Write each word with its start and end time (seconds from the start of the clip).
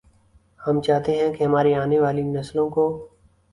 ہم 0.59 0.81
چاہتے 0.81 1.15
ہیں 1.15 1.31
کہ 1.33 1.43
ہماری 1.43 1.73
آنے 1.75 1.99
والی 1.99 2.21
نسلوں 2.23 2.69
کو 2.69 2.85